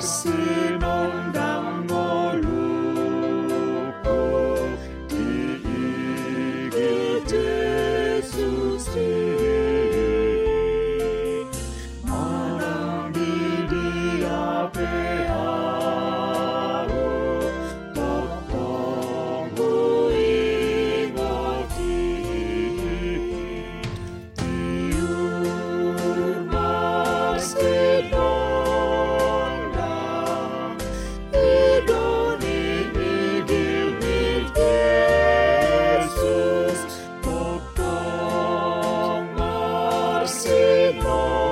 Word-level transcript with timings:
See. 0.00 0.59
Lord. 40.96 41.49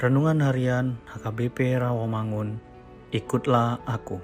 Renungan 0.00 0.40
Harian 0.40 0.96
HKBP 1.12 1.76
Rawamangun 1.76 2.56
Ikutlah 3.12 3.84
Aku 3.84 4.16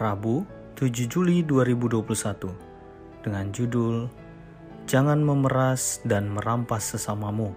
Rabu 0.00 0.48
7 0.80 0.88
Juli 1.04 1.44
2021 1.44 2.00
dengan 3.20 3.52
judul 3.52 4.08
Jangan 4.88 5.20
memeras 5.20 6.00
dan 6.08 6.32
merampas 6.32 6.96
sesamamu. 6.96 7.52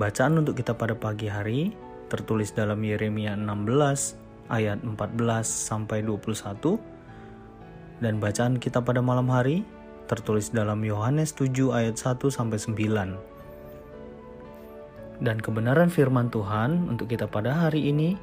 Bacaan 0.00 0.40
untuk 0.40 0.64
kita 0.64 0.72
pada 0.72 0.96
pagi 0.96 1.28
hari 1.28 1.76
tertulis 2.08 2.56
dalam 2.56 2.80
Yeremia 2.80 3.36
16 3.36 4.48
ayat 4.48 4.80
14 4.80 4.96
sampai 5.44 6.00
21 6.08 6.80
dan 8.00 8.16
bacaan 8.16 8.56
kita 8.56 8.80
pada 8.80 9.04
malam 9.04 9.28
hari 9.28 9.60
tertulis 10.08 10.48
dalam 10.48 10.80
Yohanes 10.88 11.36
7 11.36 11.52
ayat 11.68 12.00
1 12.00 12.32
sampai 12.32 12.56
9 12.56 13.31
dan 15.22 15.38
kebenaran 15.38 15.86
firman 15.86 16.28
Tuhan 16.28 16.90
untuk 16.90 17.06
kita 17.06 17.30
pada 17.30 17.54
hari 17.54 17.94
ini 17.94 18.18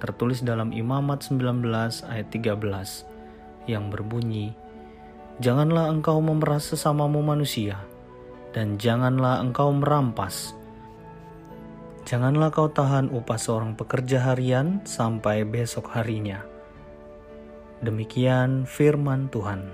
tertulis 0.00 0.40
dalam 0.40 0.72
Imamat 0.72 1.28
19 1.28 1.60
ayat 2.08 2.28
13 2.32 3.68
yang 3.68 3.92
berbunyi 3.92 4.56
Janganlah 5.38 5.92
engkau 5.92 6.18
memeras 6.18 6.72
sesamamu 6.72 7.22
manusia 7.22 7.78
dan 8.56 8.80
janganlah 8.80 9.44
engkau 9.44 9.70
merampas 9.70 10.58
Janganlah 12.08 12.48
kau 12.48 12.72
tahan 12.72 13.12
upah 13.12 13.36
seorang 13.36 13.76
pekerja 13.76 14.32
harian 14.32 14.80
sampai 14.88 15.44
besok 15.44 15.92
harinya. 15.92 16.40
Demikian 17.84 18.64
firman 18.64 19.28
Tuhan. 19.28 19.68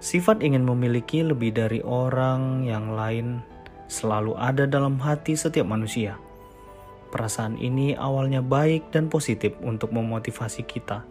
Sifat 0.00 0.40
ingin 0.40 0.64
memiliki 0.64 1.20
lebih 1.20 1.52
dari 1.52 1.84
orang 1.84 2.64
yang 2.64 2.96
lain 2.96 3.44
selalu 3.90 4.38
ada 4.38 4.70
dalam 4.70 5.02
hati 5.02 5.34
setiap 5.34 5.66
manusia. 5.66 6.14
Perasaan 7.10 7.58
ini 7.58 7.98
awalnya 7.98 8.38
baik 8.38 8.94
dan 8.94 9.10
positif 9.10 9.58
untuk 9.66 9.90
memotivasi 9.90 10.62
kita. 10.62 11.02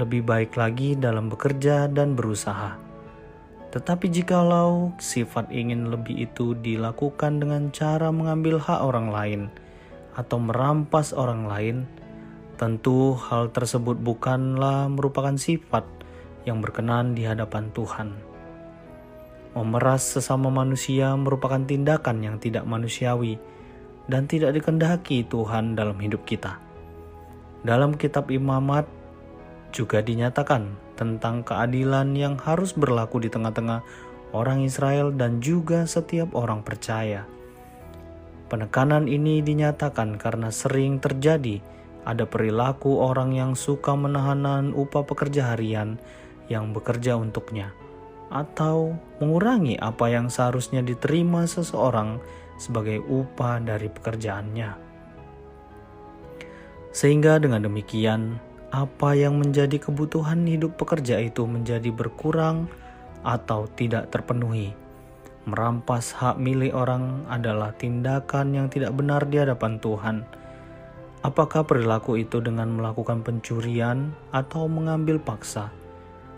Lebih 0.00 0.24
baik 0.24 0.56
lagi 0.56 0.96
dalam 0.96 1.28
bekerja 1.28 1.92
dan 1.92 2.16
berusaha. 2.16 2.80
Tetapi 3.68 4.08
jikalau 4.08 4.96
sifat 4.96 5.52
ingin 5.52 5.92
lebih 5.92 6.24
itu 6.24 6.56
dilakukan 6.56 7.44
dengan 7.44 7.68
cara 7.68 8.08
mengambil 8.08 8.56
hak 8.56 8.80
orang 8.80 9.12
lain 9.12 9.42
atau 10.16 10.40
merampas 10.40 11.12
orang 11.12 11.44
lain, 11.44 11.76
tentu 12.56 13.12
hal 13.28 13.52
tersebut 13.52 14.00
bukanlah 14.00 14.88
merupakan 14.88 15.36
sifat 15.36 15.84
yang 16.48 16.64
berkenan 16.64 17.12
di 17.12 17.28
hadapan 17.28 17.68
Tuhan. 17.76 18.35
Memeras 19.56 20.04
sesama 20.04 20.52
manusia 20.52 21.16
merupakan 21.16 21.64
tindakan 21.64 22.20
yang 22.20 22.36
tidak 22.36 22.68
manusiawi 22.68 23.40
dan 24.04 24.28
tidak 24.28 24.52
dikendaki 24.52 25.24
Tuhan 25.24 25.72
dalam 25.72 25.96
hidup 25.96 26.28
kita. 26.28 26.60
Dalam 27.64 27.96
kitab 27.96 28.28
Imamat 28.28 28.84
juga 29.72 30.04
dinyatakan 30.04 30.76
tentang 31.00 31.40
keadilan 31.40 32.12
yang 32.12 32.36
harus 32.36 32.76
berlaku 32.76 33.24
di 33.24 33.32
tengah-tengah 33.32 33.80
orang 34.36 34.60
Israel 34.60 35.08
dan 35.16 35.40
juga 35.40 35.88
setiap 35.88 36.36
orang 36.36 36.60
percaya. 36.60 37.24
Penekanan 38.52 39.08
ini 39.08 39.40
dinyatakan 39.40 40.20
karena 40.20 40.52
sering 40.52 41.00
terjadi 41.00 41.64
ada 42.04 42.28
perilaku 42.28 43.00
orang 43.00 43.32
yang 43.32 43.56
suka 43.56 43.96
menahan 43.96 44.76
upah 44.76 45.08
pekerja 45.08 45.56
harian 45.56 45.96
yang 46.52 46.76
bekerja 46.76 47.16
untuknya 47.16 47.72
atau 48.30 48.94
mengurangi 49.22 49.78
apa 49.78 50.10
yang 50.10 50.26
seharusnya 50.26 50.82
diterima 50.82 51.46
seseorang 51.46 52.18
sebagai 52.58 53.04
upah 53.06 53.62
dari 53.62 53.86
pekerjaannya. 53.92 54.70
Sehingga 56.96 57.36
dengan 57.36 57.68
demikian, 57.68 58.40
apa 58.72 59.12
yang 59.12 59.36
menjadi 59.36 59.76
kebutuhan 59.76 60.48
hidup 60.48 60.80
pekerja 60.80 61.20
itu 61.20 61.44
menjadi 61.44 61.92
berkurang 61.92 62.66
atau 63.22 63.68
tidak 63.76 64.08
terpenuhi. 64.08 64.72
Merampas 65.46 66.10
hak 66.10 66.42
milik 66.42 66.74
orang 66.74 67.22
adalah 67.30 67.70
tindakan 67.76 68.50
yang 68.50 68.66
tidak 68.66 68.90
benar 68.96 69.22
di 69.30 69.38
hadapan 69.38 69.78
Tuhan. 69.78 70.16
Apakah 71.22 71.62
perilaku 71.62 72.18
itu 72.18 72.42
dengan 72.42 72.74
melakukan 72.74 73.22
pencurian 73.22 74.10
atau 74.34 74.66
mengambil 74.66 75.22
paksa? 75.22 75.70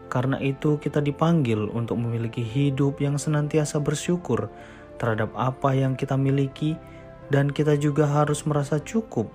Karena 0.09 0.41
itu, 0.41 0.81
kita 0.81 1.05
dipanggil 1.05 1.69
untuk 1.69 2.01
memiliki 2.01 2.41
hidup 2.41 2.97
yang 3.01 3.21
senantiasa 3.21 3.77
bersyukur 3.81 4.49
terhadap 4.97 5.31
apa 5.37 5.77
yang 5.77 5.95
kita 5.95 6.17
miliki, 6.17 6.81
dan 7.29 7.53
kita 7.53 7.77
juga 7.77 8.09
harus 8.09 8.43
merasa 8.49 8.81
cukup 8.81 9.29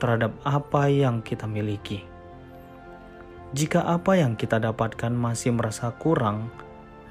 terhadap 0.00 0.32
apa 0.42 0.88
yang 0.88 1.20
kita 1.20 1.44
miliki. 1.44 2.08
Jika 3.52 3.84
apa 3.84 4.16
yang 4.16 4.32
kita 4.32 4.56
dapatkan 4.56 5.12
masih 5.12 5.52
merasa 5.52 5.92
kurang, 5.92 6.48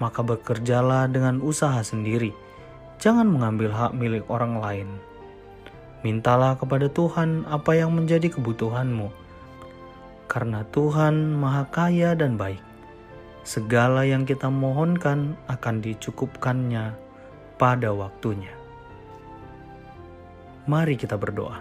maka 0.02 0.26
bekerjalah 0.26 1.06
dengan 1.06 1.38
usaha 1.38 1.78
sendiri. 1.86 2.34
Jangan 2.98 3.30
mengambil 3.30 3.70
hak 3.70 3.94
milik 3.94 4.26
orang 4.26 4.58
lain. 4.58 4.90
Mintalah 6.02 6.58
kepada 6.58 6.90
Tuhan 6.90 7.46
apa 7.46 7.78
yang 7.78 7.94
menjadi 7.94 8.34
kebutuhanmu. 8.34 9.22
karena 10.32 10.64
Tuhan 10.72 11.36
Maha 11.36 11.68
Kaya 11.68 12.16
dan 12.16 12.40
baik. 12.40 12.71
Segala 13.42 14.06
yang 14.06 14.22
kita 14.22 14.54
mohonkan 14.54 15.34
akan 15.50 15.82
dicukupkannya 15.82 16.94
pada 17.58 17.90
waktunya. 17.90 18.54
Mari 20.70 20.94
kita 20.94 21.18
berdoa. 21.18 21.58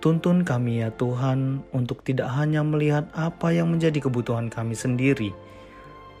Tuntun 0.00 0.44
kami 0.44 0.84
ya 0.84 0.92
Tuhan 0.92 1.64
untuk 1.72 2.04
tidak 2.04 2.28
hanya 2.32 2.60
melihat 2.60 3.08
apa 3.16 3.52
yang 3.52 3.72
menjadi 3.72 4.04
kebutuhan 4.04 4.52
kami 4.52 4.76
sendiri, 4.76 5.32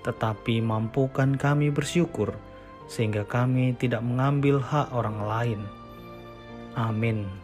tetapi 0.08 0.60
mampukan 0.64 1.36
kami 1.36 1.68
bersyukur 1.68 2.32
sehingga 2.88 3.24
kami 3.24 3.76
tidak 3.76 4.00
mengambil 4.04 4.60
hak 4.60 4.88
orang 4.92 5.20
lain. 5.24 5.60
Amin. 6.76 7.43